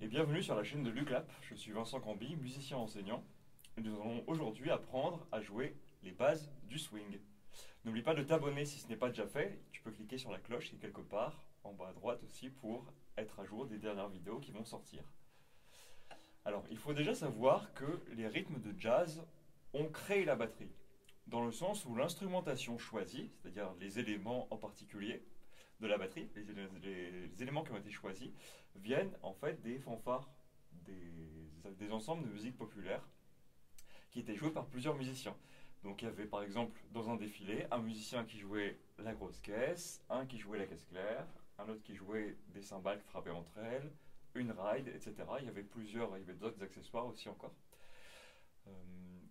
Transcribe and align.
et 0.00 0.06
bienvenue 0.06 0.42
sur 0.42 0.54
la 0.54 0.64
chaîne 0.64 0.82
de 0.82 0.88
Luclap. 0.88 1.30
Je 1.42 1.54
suis 1.54 1.72
Vincent 1.72 2.00
Camby, 2.00 2.36
musicien 2.36 2.78
enseignant. 2.78 3.22
Et 3.76 3.82
nous 3.82 3.94
allons 4.00 4.24
aujourd'hui 4.26 4.70
apprendre 4.70 5.26
à 5.30 5.42
jouer 5.42 5.76
les 6.02 6.10
bases 6.10 6.50
du 6.62 6.78
swing. 6.78 7.18
N'oublie 7.84 8.00
pas 8.00 8.14
de 8.14 8.22
t'abonner 8.22 8.64
si 8.64 8.78
ce 8.78 8.88
n'est 8.88 8.96
pas 8.96 9.10
déjà 9.10 9.26
fait. 9.26 9.60
Tu 9.70 9.82
peux 9.82 9.90
cliquer 9.90 10.16
sur 10.16 10.30
la 10.30 10.38
cloche 10.38 10.70
qui 10.70 10.76
est 10.76 10.78
quelque 10.78 11.02
part 11.02 11.44
en 11.64 11.74
bas 11.74 11.88
à 11.88 11.92
droite 11.92 12.22
aussi 12.24 12.48
pour 12.48 12.86
être 13.18 13.40
à 13.40 13.44
jour 13.44 13.66
des 13.66 13.76
dernières 13.76 14.08
vidéos 14.08 14.38
qui 14.38 14.52
vont 14.52 14.64
sortir. 14.64 15.02
Alors, 16.46 16.64
il 16.70 16.78
faut 16.78 16.94
déjà 16.94 17.14
savoir 17.14 17.74
que 17.74 18.02
les 18.14 18.26
rythmes 18.26 18.62
de 18.62 18.74
jazz 18.78 19.22
ont 19.74 19.88
créé 19.88 20.24
la 20.24 20.34
batterie, 20.34 20.72
dans 21.26 21.44
le 21.44 21.52
sens 21.52 21.84
où 21.84 21.94
l'instrumentation 21.94 22.78
choisie, 22.78 23.30
c'est-à-dire 23.34 23.74
les 23.80 23.98
éléments 23.98 24.48
en 24.50 24.56
particulier 24.56 25.22
de 25.80 25.86
la 25.86 25.98
batterie, 25.98 26.28
les, 26.34 27.42
éléments 27.42 27.62
qui 27.62 27.72
ont 27.72 27.76
été 27.76 27.90
choisis, 27.90 28.30
viennent 28.76 29.12
en 29.22 29.32
fait 29.32 29.60
des 29.62 29.78
fanfares, 29.78 30.28
des, 30.84 31.12
des 31.78 31.92
ensembles 31.92 32.24
de 32.24 32.32
musique 32.32 32.56
populaire 32.56 33.02
qui 34.10 34.20
étaient 34.20 34.34
joués 34.34 34.50
par 34.50 34.66
plusieurs 34.66 34.94
musiciens. 34.94 35.36
Donc 35.84 36.02
il 36.02 36.06
y 36.06 36.08
avait 36.08 36.26
par 36.26 36.42
exemple 36.42 36.80
dans 36.92 37.08
un 37.10 37.16
défilé 37.16 37.66
un 37.70 37.78
musicien 37.78 38.24
qui 38.24 38.38
jouait 38.38 38.80
la 38.98 39.14
grosse 39.14 39.38
caisse, 39.40 40.04
un 40.10 40.26
qui 40.26 40.38
jouait 40.38 40.58
la 40.58 40.66
caisse 40.66 40.84
claire, 40.84 41.26
un 41.58 41.68
autre 41.68 41.82
qui 41.82 41.94
jouait 41.94 42.36
des 42.48 42.62
cymbales 42.62 43.00
frappées 43.00 43.30
entre 43.30 43.58
elles, 43.58 43.92
une 44.34 44.52
ride, 44.52 44.88
etc. 44.88 45.14
Il 45.40 45.46
y 45.46 45.48
avait 45.48 45.62
plusieurs, 45.62 46.16
il 46.16 46.20
y 46.20 46.22
avait 46.24 46.34
d'autres 46.34 46.62
accessoires 46.62 47.06
aussi 47.06 47.28
encore. 47.28 47.54
Euh, 48.66 48.70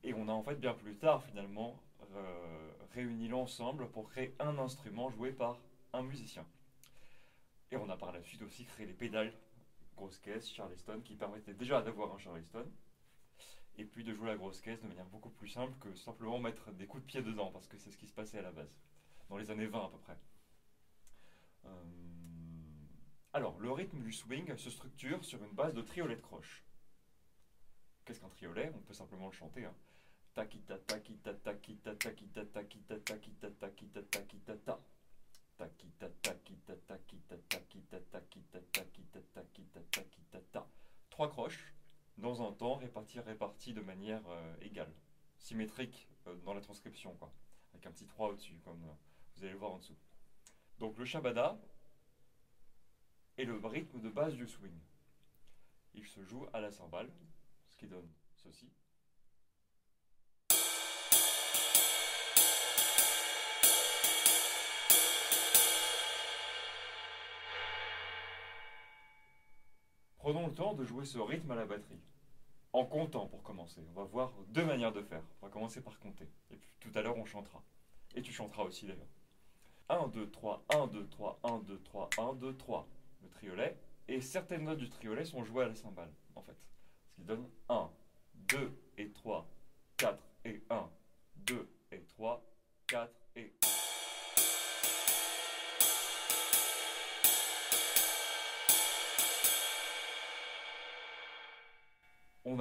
et 0.04 0.14
on 0.14 0.28
a 0.30 0.32
en 0.32 0.44
fait 0.44 0.56
bien 0.56 0.74
plus 0.74 0.96
tard 0.96 1.24
finalement 1.24 1.80
euh, 2.16 2.72
réuni 2.94 3.28
l'ensemble 3.28 3.90
pour 3.90 4.10
créer 4.10 4.36
un 4.40 4.58
instrument 4.58 5.10
joué 5.10 5.32
par 5.32 5.60
un 5.94 6.04
musicien. 6.04 6.46
Et 7.72 7.78
on 7.78 7.90
a 7.90 7.98
par 7.98 8.12
la 8.12 8.22
suite 8.22 8.42
aussi 8.42 8.66
créé 8.66 8.86
les 8.86 8.94
pédales 8.94 9.34
grosse 9.98 10.20
caisse, 10.20 10.50
Charleston, 10.54 11.02
qui 11.04 11.16
permettaient 11.16 11.56
déjà 11.56 11.82
d'avoir 11.82 12.14
un 12.14 12.20
Charleston, 12.20 12.66
et 13.78 13.84
puis 13.84 14.04
de 14.04 14.14
jouer 14.14 14.28
la 14.28 14.38
grosse 14.38 14.62
caisse 14.62 14.82
de 14.82 14.88
manière 14.88 15.06
beaucoup 15.08 15.32
plus 15.32 15.50
simple 15.50 15.78
que 15.80 15.94
simplement 15.96 16.40
mettre 16.40 16.72
des 16.72 16.86
coups 16.86 17.04
de 17.04 17.08
pied 17.08 17.22
dedans, 17.22 17.52
parce 17.52 17.68
que 17.68 17.78
c'est 17.78 17.92
ce 17.92 17.98
qui 17.98 18.08
se 18.08 18.14
passait 18.14 18.38
à 18.38 18.44
la 18.44 18.52
base, 18.52 18.74
dans 19.30 19.38
les 19.38 19.52
années 19.52 19.66
20 19.66 19.86
à 19.86 19.90
peu 19.90 19.98
près. 19.98 20.18
Euh, 21.66 21.70
alors, 23.34 23.60
le 23.60 23.72
rythme 23.72 24.02
du 24.02 24.14
swing 24.14 24.56
se 24.56 24.70
structure 24.70 25.24
sur 25.26 25.44
une 25.44 25.52
base 25.52 25.74
de 25.74 25.82
triolet 25.82 26.16
de 26.16 26.22
croche. 26.22 26.64
Qu'est-ce 28.06 28.22
qu'un 28.22 28.30
triolet? 28.30 28.72
On 28.74 28.80
peut 28.80 28.94
simplement 28.94 29.28
le 29.28 29.34
chanter. 29.34 29.66
Hein. 29.66 29.76
Takita 30.34 30.78
takita 30.78 31.34
takita 31.34 31.96
takita 31.96 32.46
takita 32.46 33.00
takita 33.00 33.37
temps 42.58 42.76
répartis 42.76 43.20
répartis 43.20 43.74
de 43.74 43.82
manière 43.82 44.22
euh, 44.28 44.56
égale, 44.62 44.92
symétrique 45.38 46.10
euh, 46.28 46.36
dans 46.44 46.54
la 46.54 46.62
transcription 46.62 47.16
quoi, 47.16 47.32
avec 47.74 47.86
un 47.86 47.92
petit 47.92 48.06
3 48.06 48.30
au-dessus 48.30 48.60
comme 48.66 48.84
euh, 48.84 48.94
vous 49.36 49.44
allez 49.44 49.54
le 49.54 49.60
voir 49.60 49.72
en 49.72 49.78
dessous. 49.78 49.98
Donc 50.80 50.98
le 50.98 51.06
shabada, 51.06 51.60
et 53.38 53.46
le 53.46 53.58
rythme 53.58 54.02
de 54.02 54.10
base 54.10 54.34
du 54.34 54.48
swing. 54.48 54.80
Il 55.94 56.06
se 56.06 56.24
joue 56.24 56.48
à 56.54 56.60
la 56.60 56.72
cymbale, 56.72 57.12
ce 57.70 57.78
qui 57.78 57.88
donne 57.88 58.10
ceci. 58.36 58.72
Prenons 70.18 70.48
le 70.48 70.54
temps 70.54 70.74
de 70.74 70.84
jouer 70.84 71.06
ce 71.06 71.20
rythme 71.20 71.52
à 71.52 71.56
la 71.56 71.66
batterie. 71.66 72.02
En 72.74 72.86
comptant 72.86 73.28
pour 73.28 73.44
commencer. 73.44 73.82
On 73.90 74.00
va 74.00 74.04
voir 74.04 74.34
deux 74.50 74.66
manières 74.66 74.92
de 74.92 75.02
faire. 75.02 75.24
On 75.42 75.48
va 75.48 75.52
commencer 75.52 75.82
par 75.82 76.00
compter. 76.00 76.28
Et 76.52 76.58
puis 76.58 76.70
tout 76.80 76.92
à 76.96 77.02
l'heure, 77.02 77.18
on 77.18 77.26
chantera. 77.26 77.64
Et 78.16 78.22
tu 78.22 78.32
chanteras 78.32 78.64
aussi 78.64 78.86
d'ailleurs. 78.86 79.08
1, 79.90 80.08
2, 80.10 80.30
3, 80.30 80.66
1, 80.76 80.88
2, 80.88 81.08
3, 81.08 81.40
1, 81.44 81.60
2, 81.60 81.80
3, 81.80 82.10
1, 82.18 82.34
2, 82.34 82.58
3 82.58 82.88
le 83.24 83.30
triolet, 83.30 83.78
et 84.08 84.22
certaines 84.22 84.64
notes 84.64 84.78
du 84.78 84.90
triolet 84.90 85.26
sont 85.26 85.44
jouées 85.44 85.64
à 85.64 85.68
la 85.68 85.76
cymbale, 85.76 86.12
en 86.36 86.42
fait. 86.42 86.58
Ce 87.10 87.16
qui 87.16 87.22
donne 87.24 87.48
1, 87.70 87.90
2 88.50 88.78
et 88.98 89.12
3, 89.12 89.50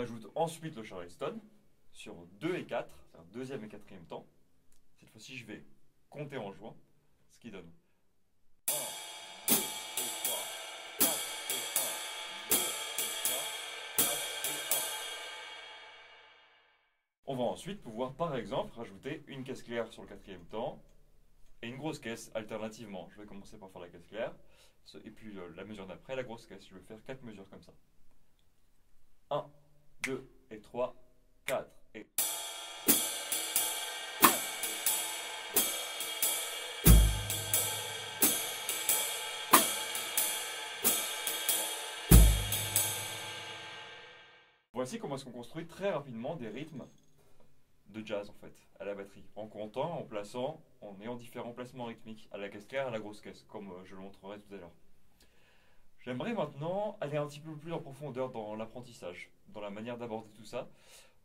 ajoute 0.06 0.30
ensuite 0.36 0.76
le 0.76 0.84
charleston 0.84 1.40
sur 1.90 2.14
2 2.38 2.54
et 2.54 2.64
4, 2.64 2.88
c'est-à-dire 2.88 3.32
deuxième 3.32 3.64
et 3.64 3.68
quatrième 3.68 4.04
temps. 4.06 4.24
Cette 4.94 5.10
fois-ci, 5.10 5.36
je 5.36 5.44
vais 5.46 5.64
compter 6.08 6.36
en 6.36 6.52
jouant, 6.52 6.76
ce 7.28 7.40
qui 7.40 7.50
donne 7.50 7.68
On 17.28 17.34
va 17.34 17.42
ensuite 17.42 17.82
pouvoir, 17.82 18.14
par 18.14 18.36
exemple, 18.36 18.72
rajouter 18.76 19.24
une 19.26 19.42
caisse 19.42 19.64
claire 19.64 19.92
sur 19.92 20.02
le 20.02 20.08
quatrième 20.08 20.44
temps 20.46 20.80
et 21.62 21.66
une 21.66 21.76
grosse 21.76 21.98
caisse 21.98 22.30
alternativement. 22.36 23.08
Je 23.10 23.20
vais 23.20 23.26
commencer 23.26 23.58
par 23.58 23.72
faire 23.72 23.80
la 23.80 23.88
caisse 23.88 24.06
claire, 24.06 24.32
et 25.02 25.10
puis 25.10 25.36
la 25.56 25.64
mesure 25.64 25.88
d'après, 25.88 26.14
la 26.14 26.22
grosse 26.22 26.46
caisse. 26.46 26.64
Je 26.68 26.74
vais 26.74 26.80
faire 26.82 27.02
quatre 27.04 27.24
mesures 27.24 27.48
comme 27.50 27.62
ça. 27.62 27.72
1, 29.30 29.50
2 30.06 30.24
et 30.52 30.60
3, 30.60 30.94
4 31.46 31.68
et... 31.96 32.06
Voici 44.72 45.00
comment 45.00 45.16
est-ce 45.16 45.24
qu'on 45.24 45.32
construit 45.32 45.66
très 45.66 45.90
rapidement 45.90 46.36
des 46.36 46.46
rythmes 46.46 46.84
de 47.88 48.06
jazz 48.06 48.30
en 48.30 48.34
fait, 48.34 48.54
à 48.78 48.84
la 48.84 48.94
batterie, 48.94 49.24
en 49.34 49.48
comptant, 49.48 49.98
en 49.98 50.04
plaçant, 50.04 50.62
en 50.82 50.94
ayant 51.00 51.16
différents 51.16 51.52
placements 51.52 51.86
rythmiques, 51.86 52.28
à 52.30 52.38
la 52.38 52.48
caisse 52.48 52.66
claire, 52.66 52.86
à 52.86 52.90
la 52.90 53.00
grosse 53.00 53.20
caisse, 53.20 53.44
comme 53.48 53.72
euh, 53.72 53.84
je 53.84 53.96
le 53.96 54.02
montrerai 54.02 54.38
tout 54.38 54.54
à 54.54 54.58
l'heure. 54.58 54.70
J'aimerais 56.06 56.34
maintenant 56.34 56.96
aller 57.00 57.16
un 57.16 57.26
petit 57.26 57.40
peu 57.40 57.56
plus 57.56 57.72
en 57.72 57.80
profondeur 57.80 58.30
dans 58.30 58.54
l'apprentissage, 58.54 59.28
dans 59.48 59.60
la 59.60 59.70
manière 59.70 59.98
d'aborder 59.98 60.30
tout 60.34 60.44
ça, 60.44 60.70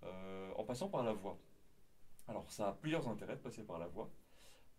euh, 0.01 0.51
en 0.55 0.63
passant 0.63 0.89
par 0.89 1.03
la 1.03 1.13
voix. 1.13 1.37
Alors 2.27 2.51
ça 2.51 2.69
a 2.69 2.71
plusieurs 2.73 3.07
intérêts 3.07 3.35
de 3.35 3.41
passer 3.41 3.61
par 3.63 3.77
la 3.77 3.85
voix. 3.85 4.09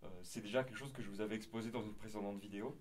Euh, 0.03 0.09
c'est 0.25 0.41
déjà 0.41 0.65
quelque 0.65 0.77
chose 0.77 0.93
que 0.93 1.03
je 1.03 1.09
vous 1.09 1.21
avais 1.21 1.37
exposé 1.37 1.71
dans 1.71 1.85
une 1.85 1.95
précédente 1.95 2.41
vidéo. 2.41 2.77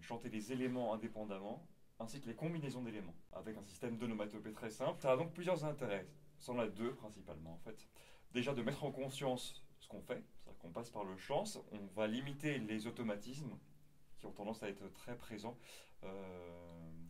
Chanter 0.00 0.28
les 0.28 0.50
éléments 0.50 0.92
indépendamment, 0.92 1.64
ainsi 2.00 2.20
que 2.20 2.26
les 2.26 2.34
combinaisons 2.34 2.82
d'éléments, 2.82 3.14
avec 3.32 3.56
un 3.56 3.62
système 3.62 3.96
d'onomatopée 3.96 4.52
très 4.52 4.70
simple. 4.70 5.00
Ça 5.00 5.12
a 5.12 5.16
donc 5.16 5.32
plusieurs 5.32 5.64
intérêts. 5.64 6.08
Ça 6.40 6.50
en 6.50 6.58
a 6.58 6.66
deux 6.66 6.94
principalement 6.94 7.52
en 7.52 7.58
fait 7.58 7.86
déjà 8.32 8.54
de 8.54 8.62
mettre 8.62 8.82
en 8.82 8.90
conscience 8.90 9.64
ce 9.78 9.86
qu'on 9.86 10.02
fait, 10.02 10.22
c'est-à-dire 10.34 10.58
qu'on 10.58 10.70
passe 10.70 10.90
par 10.90 11.04
le 11.04 11.16
chant, 11.16 11.44
on 11.72 11.86
va 11.94 12.06
limiter 12.06 12.58
les 12.58 12.86
automatismes 12.86 13.56
qui 14.20 14.26
ont 14.26 14.32
tendance 14.32 14.62
à 14.62 14.68
être 14.68 14.86
très 14.92 15.16
présents 15.16 15.56
euh, 16.04 16.10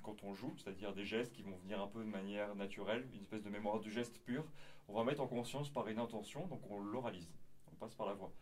quand 0.03 0.25
on 0.25 0.35
joue, 0.35 0.55
c'est-à-dire 0.57 0.95
des 0.95 1.05
gestes 1.05 1.33
qui 1.33 1.43
vont 1.43 1.57
venir 1.59 1.81
un 1.81 1.89
peu 1.89 2.01
de 2.01 2.09
manière 2.09 2.55
naturelle, 2.55 3.07
une 3.13 3.23
espèce 3.23 3.43
de 3.43 3.51
mémoire 3.51 3.81
du 3.81 3.91
geste 3.91 4.19
pur. 4.21 4.45
On 4.89 4.95
va 4.95 5.05
mettre 5.05 5.21
en 5.21 5.27
conscience 5.27 5.69
par 5.69 5.89
une 5.89 5.99
intention, 5.99 6.47
donc 6.47 6.63
on 6.71 6.81
l'oralise, 6.81 7.31
on 7.71 7.77
passe 7.77 7.95
par 7.95 8.07
la 8.07 8.15
voix. 8.15 8.33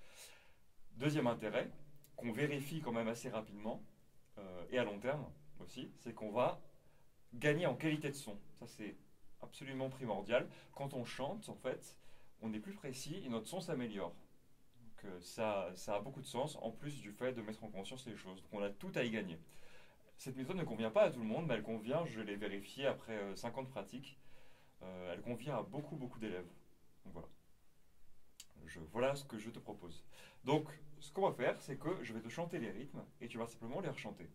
Deuxième 0.92 1.26
intérêt, 1.26 1.70
qu'on 2.16 2.32
vérifie 2.32 2.80
quand 2.80 2.92
même 2.92 3.08
assez 3.08 3.28
rapidement, 3.28 3.82
euh, 4.38 4.64
et 4.70 4.78
à 4.78 4.84
long 4.84 4.98
terme 4.98 5.26
aussi, 5.60 5.90
c'est 5.98 6.14
qu'on 6.14 6.30
va 6.30 6.60
gagner 7.34 7.66
en 7.66 7.74
qualité 7.74 8.08
de 8.08 8.14
son. 8.16 8.38
Ça 8.58 8.66
c'est 8.66 8.96
absolument 9.42 9.88
primordial. 9.88 10.48
Quand 10.74 10.94
on 10.94 11.04
chante, 11.04 11.48
en 11.48 11.54
fait, 11.56 11.96
on 12.40 12.52
est 12.52 12.60
plus 12.60 12.74
précis 12.74 13.22
et 13.24 13.28
notre 13.28 13.48
son 13.48 13.60
s'améliore. 13.60 14.14
Euh, 15.04 15.20
ça, 15.20 15.70
ça 15.74 15.96
a 15.96 16.00
beaucoup 16.00 16.20
de 16.20 16.26
sens, 16.26 16.56
en 16.62 16.70
plus 16.70 17.00
du 17.00 17.12
fait 17.12 17.32
de 17.32 17.42
mettre 17.42 17.64
en 17.64 17.68
conscience 17.68 18.06
les 18.06 18.16
choses. 18.16 18.42
Donc 18.42 18.52
on 18.52 18.62
a 18.62 18.70
tout 18.70 18.92
à 18.94 19.02
y 19.02 19.10
gagner. 19.10 19.38
Cette 20.16 20.36
méthode 20.36 20.56
ne 20.56 20.64
convient 20.64 20.90
pas 20.90 21.04
à 21.04 21.10
tout 21.10 21.20
le 21.20 21.26
monde, 21.26 21.46
mais 21.46 21.54
elle 21.54 21.62
convient, 21.62 22.04
je 22.06 22.20
l'ai 22.20 22.36
vérifié 22.36 22.86
après 22.86 23.36
50 23.36 23.66
euh, 23.66 23.70
pratiques, 23.70 24.18
euh, 24.82 25.12
elle 25.14 25.22
convient 25.22 25.56
à 25.56 25.62
beaucoup, 25.62 25.96
beaucoup 25.96 26.18
d'élèves. 26.18 26.48
Voilà. 27.04 27.28
Je, 28.66 28.80
voilà 28.92 29.14
ce 29.14 29.24
que 29.24 29.38
je 29.38 29.50
te 29.50 29.58
propose. 29.58 30.04
Donc, 30.44 30.68
ce 31.00 31.12
qu'on 31.12 31.28
va 31.28 31.32
faire, 31.32 31.56
c'est 31.62 31.78
que 31.78 32.02
je 32.02 32.12
vais 32.12 32.20
te 32.20 32.28
chanter 32.28 32.58
les 32.58 32.70
rythmes 32.70 33.02
et 33.20 33.28
tu 33.28 33.38
vas 33.38 33.46
simplement 33.46 33.80
les 33.80 33.88
rechanter. 33.88 34.28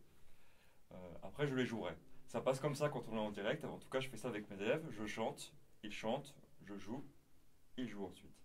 après, 1.23 1.47
je 1.47 1.55
les 1.55 1.65
jouerai. 1.65 1.93
Ça 2.27 2.41
passe 2.41 2.59
comme 2.59 2.75
ça 2.75 2.89
quand 2.89 3.07
on 3.09 3.15
est 3.15 3.19
en 3.19 3.31
direct. 3.31 3.65
En 3.65 3.77
tout 3.77 3.89
cas, 3.89 3.99
je 3.99 4.09
fais 4.09 4.17
ça 4.17 4.29
avec 4.29 4.49
mes 4.49 4.61
élèves. 4.61 4.85
Je 4.91 5.05
chante, 5.05 5.53
ils 5.83 5.91
chantent, 5.91 6.35
je 6.63 6.77
joue, 6.77 7.03
il 7.77 7.87
joue 7.87 8.05
ensuite. 8.05 8.43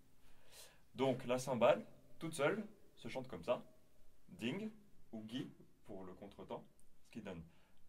Donc 0.95 1.25
la 1.25 1.39
cymbale, 1.39 1.85
toute 2.19 2.33
seule, 2.33 2.67
se 2.95 3.07
chante 3.07 3.27
comme 3.29 3.43
ça. 3.43 3.63
Ding 4.27 4.69
ou 5.13 5.23
Gui 5.23 5.49
pour 5.85 6.03
le 6.03 6.13
contretemps, 6.13 6.65
ce 7.05 7.09
qui 7.09 7.21
donne 7.21 7.41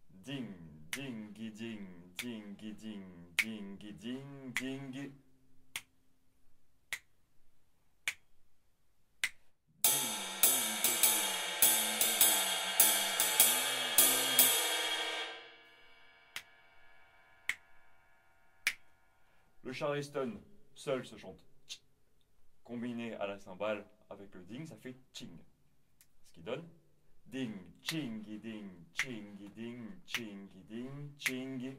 Ding, 0.09 0.47
ding, 0.91 1.33
ding, 1.33 1.77
ding, 2.17 2.55
ding, 2.57 3.05
ding, 3.37 3.77
ding, 3.99 4.91
ding. 4.91 5.11
Le 19.63 19.73
charleston 19.73 20.41
seul 20.73 21.05
se 21.05 21.17
chante 21.17 21.50
combiné 22.63 23.13
à 23.15 23.27
la 23.27 23.37
cymbale 23.37 23.85
avec 24.09 24.33
le 24.33 24.41
ding, 24.43 24.65
ça 24.65 24.75
fait 24.77 24.95
ching. 25.13 25.37
Ce 26.27 26.31
qui 26.33 26.41
donne 26.41 26.63
ding, 27.27 27.53
ching, 27.81 28.21
ding, 28.23 28.69
ching, 28.93 29.37
ding, 29.55 29.85
ching, 30.05 30.47
ding, 30.69 31.11
ching. 31.17 31.75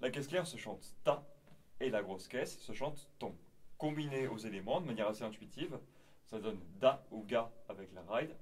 La 0.00 0.10
caisse 0.10 0.28
claire 0.28 0.46
se 0.46 0.56
chante 0.56 0.94
ta 1.04 1.22
et 1.78 1.90
la 1.90 2.02
grosse 2.02 2.26
caisse 2.26 2.58
se 2.58 2.72
chante 2.72 3.08
ton. 3.18 3.36
Combiné 3.78 4.28
aux 4.28 4.38
éléments 4.38 4.80
de 4.80 4.86
manière 4.86 5.08
assez 5.08 5.24
intuitive, 5.24 5.78
ça 6.30 6.38
donne 6.38 6.60
da 6.78 7.04
ou 7.10 7.24
ga 7.24 7.50
avec 7.68 7.92
la 7.92 8.02
ride 8.02 8.36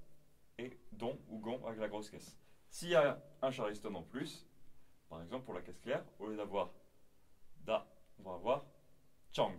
et 0.58 0.78
don 0.92 1.18
ou 1.28 1.38
gon 1.38 1.64
avec 1.66 1.80
la 1.80 1.88
grosse 1.88 2.10
caisse. 2.10 2.38
S'il 2.68 2.90
y 2.90 2.94
a 2.94 3.18
un 3.40 3.50
charleston 3.50 3.94
en 3.94 4.02
plus, 4.02 4.46
par 5.08 5.22
exemple 5.22 5.46
pour 5.46 5.54
la 5.54 5.62
caisse 5.62 5.80
claire, 5.80 6.04
au 6.18 6.26
lieu 6.26 6.36
d'avoir 6.36 6.70
da, 7.64 7.86
on 8.18 8.22
va 8.24 8.34
avoir 8.34 8.66
chang, 9.32 9.54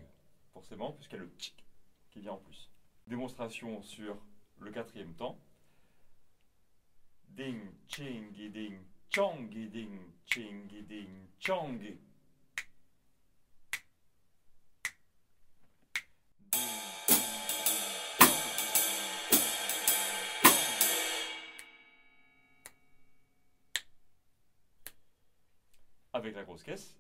forcément, 0.54 0.94
puisqu'il 0.94 1.16
y 1.16 1.20
a 1.20 1.24
le 1.24 1.32
tchik 1.38 1.66
qui 2.12 2.20
vient 2.20 2.34
en 2.34 2.38
plus. 2.38 2.70
Démonstration 3.08 3.82
sur 3.82 4.18
le 4.60 4.72
quatrième 4.72 5.16
temps. 5.16 5.40
Ding, 7.30 7.60
ching, 7.88 8.32
ding, 8.52 8.80
chong, 9.10 9.50
ding, 9.50 10.00
ching, 10.26 10.68
ding, 10.88 11.28
chong. 11.40 11.80
Avec 26.20 26.36
la 26.36 26.44
grosse 26.44 26.64
caisse. 26.64 26.98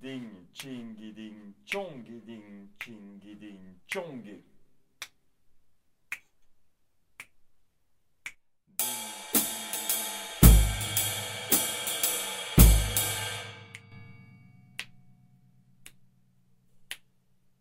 Ding, 0.00 0.28
ching, 0.52 0.96
ding, 0.96 1.54
chong, 1.64 2.02
ding, 2.02 2.68
ching, 2.80 3.20
ding, 3.20 3.60
chong. 3.86 4.42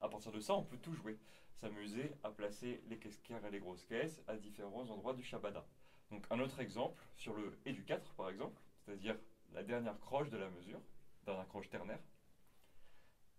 À 0.01 0.09
partir 0.09 0.31
de 0.31 0.39
ça, 0.39 0.55
on 0.55 0.63
peut 0.63 0.77
tout 0.77 0.95
jouer. 0.95 1.19
S'amuser 1.59 2.11
à 2.23 2.31
placer 2.31 2.81
les 2.89 2.97
caisses 2.97 3.21
et 3.29 3.51
les 3.51 3.59
grosses 3.59 3.85
caisses 3.85 4.19
à 4.27 4.35
différents 4.35 4.89
endroits 4.89 5.13
du 5.13 5.23
Shabada. 5.23 5.63
Donc 6.09 6.25
un 6.31 6.39
autre 6.39 6.59
exemple 6.59 7.05
sur 7.17 7.35
le 7.35 7.55
et 7.67 7.71
du 7.71 7.83
4 7.83 8.15
par 8.15 8.31
exemple, 8.31 8.59
c'est-à-dire 8.83 9.15
la 9.53 9.63
dernière 9.63 9.99
croche 9.99 10.29
de 10.29 10.37
la 10.37 10.49
mesure, 10.49 10.79
dernière 11.25 11.47
croche 11.47 11.69
ternaire. 11.69 11.99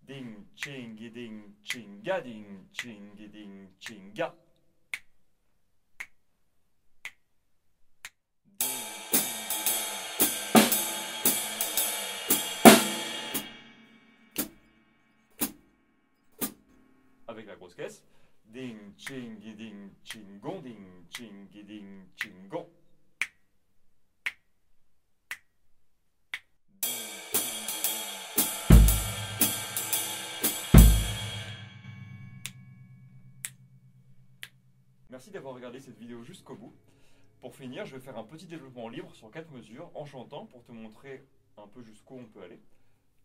Ding, 0.03 0.45
ching, 0.57 0.97
ding, 1.13 1.55
chinga, 1.63 2.21
ding, 2.21 2.67
ching, 2.73 3.15
ding, 3.15 3.69
chinga. 3.79 4.35
Avec 17.29 17.47
la 17.47 17.57
grosse 17.57 17.75
caisse. 17.75 18.05
Ding, 18.47 18.77
ching, 18.97 19.39
ding, 19.39 19.91
chingon, 20.05 20.42
d'avoir 35.33 35.55
regardé 35.55 35.81
cette 35.81 35.99
vidéo 35.99 36.23
jusqu'au 36.23 36.55
bout. 36.55 36.75
Pour 37.41 37.57
finir, 37.57 37.85
je 37.87 37.97
vais 37.97 38.03
faire 38.03 38.17
un 38.17 38.25
petit 38.25 38.47
développement 38.47 38.89
libre 38.89 39.13
sur 39.15 39.31
quatre 39.31 39.51
mesures 39.51 39.91
en 39.95 40.05
chantant 40.05 40.47
pour 40.47 40.63
te 40.63 40.71
montrer 40.71 41.27
un 41.57 41.67
peu 41.67 41.83
jusqu'où 41.83 42.15
on 42.17 42.27
peut 42.27 42.43
aller. 42.43 42.61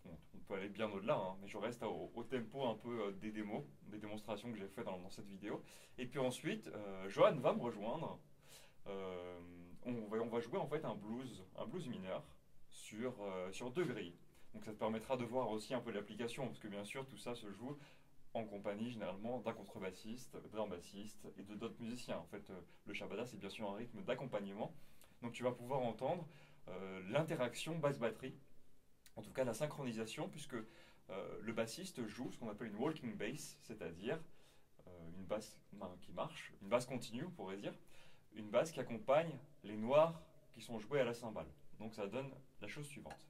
on 0.06 0.40
peut 0.48 0.56
aller 0.56 0.70
bien 0.70 0.90
au-delà, 0.90 1.18
hein, 1.18 1.38
mais 1.42 1.48
je 1.48 1.58
reste 1.58 1.84
au, 1.84 2.24
tempo 2.24 2.66
un 2.66 2.76
peu 2.76 3.02
euh, 3.02 3.12
des 3.12 3.32
démos, 3.32 3.64
des 3.84 4.00
démonstrations 4.00 4.52
que 4.52 4.58
j'ai 4.58 4.68
fait 4.68 4.84
dans, 4.84 5.10
cette 5.10 5.28
vidéo. 5.28 5.62
Et 5.98 6.06
puis 6.06 6.20
ensuite, 6.20 6.68
euh, 6.68 7.10
Johan 7.10 7.36
va 7.36 7.54
me 7.54 7.62
rejoindre. 7.62 8.20
Euh, 8.88 9.40
on, 9.84 10.28
va, 10.28 10.40
jouer 10.40 10.58
en 10.58 10.68
fait 10.68 10.84
un 10.84 10.96
blues, 10.96 11.46
un 11.58 11.66
blues 11.66 11.88
mineur 11.88 12.24
sur, 12.70 13.16
sur 13.52 13.72
deux 13.72 13.86
grilles. 13.86 14.16
Donc 14.54 14.66
ça 14.66 14.72
te 14.72 14.78
permettra 14.78 15.16
de 15.16 15.24
voir 15.24 15.50
aussi 15.50 15.74
un 15.74 15.80
peu 15.80 15.92
l'application, 15.92 16.48
parce 16.48 16.60
que 16.60 16.68
bien 16.68 16.84
sûr 16.84 17.06
tout 17.06 17.18
ça 17.18 17.36
se 17.36 17.52
joue 17.52 17.78
en 18.38 18.46
compagnie 18.46 18.92
généralement 18.92 19.40
d'un 19.40 19.54
contrebassiste, 19.54 20.38
d'un 20.52 20.68
bassiste 20.68 21.28
et 21.38 21.44
de 21.44 21.56
d'autres 21.56 21.82
musiciens. 21.82 22.18
En 22.18 22.26
fait, 22.26 22.50
euh, 22.50 22.60
le 22.86 22.94
shabada, 22.94 23.26
c'est 23.26 23.38
bien 23.38 23.50
sûr 23.50 23.70
un 23.70 23.76
rythme 23.76 24.04
d'accompagnement. 24.04 24.74
Donc 25.22 25.34
tu 25.34 25.44
vas 25.44 25.52
pouvoir 25.52 25.82
entendre 25.82 26.28
euh, 26.68 27.02
l'interaction 27.10 27.78
basse-batterie, 27.80 28.36
en 29.16 29.22
tout 29.22 29.32
cas 29.32 29.44
la 29.44 29.54
synchronisation, 29.54 30.30
puisque 30.30 30.56
euh, 31.10 31.40
le 31.42 31.54
bassiste 31.54 32.06
joue 32.06 32.32
ce 32.32 32.38
qu'on 32.38 32.50
appelle 32.50 32.68
une 32.68 32.76
walking 32.76 33.16
bass, 33.16 33.58
c'est-à-dire 33.62 34.20
une 35.18 35.26
basse 35.26 35.60
qui 36.02 36.12
marche, 36.14 36.54
une 36.62 36.70
basse 36.70 36.86
continue, 36.86 37.26
on 37.26 37.32
pourrait 37.32 37.58
dire, 37.58 37.74
une 38.36 38.50
basse 38.50 38.72
qui 38.72 38.80
accompagne 38.80 39.38
les 39.64 39.76
noirs 39.76 40.22
qui 40.54 40.62
sont 40.62 40.80
joués 40.80 41.02
à 41.02 41.04
la 41.04 41.14
cymbale. 41.14 41.48
Donc 41.80 41.94
ça 41.94 42.08
donne 42.08 42.32
la 42.62 42.68
chose 42.68 42.86
suivante. 42.88 43.28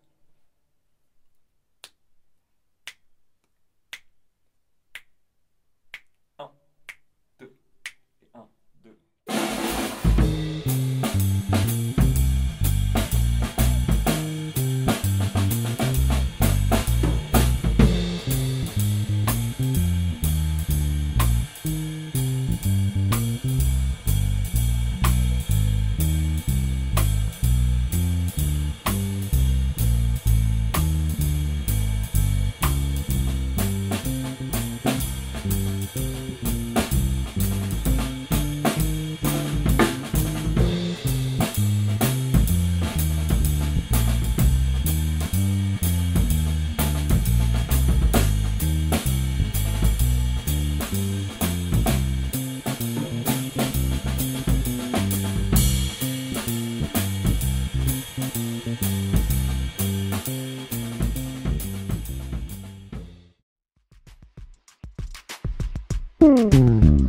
Mm-hmm. 66.19 67.07